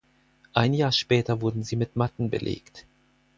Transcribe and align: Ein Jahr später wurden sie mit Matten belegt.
Ein 0.53 0.73
Jahr 0.73 0.91
später 0.93 1.41
wurden 1.41 1.61
sie 1.63 1.75
mit 1.75 1.95
Matten 1.95 2.31
belegt. 2.31 2.87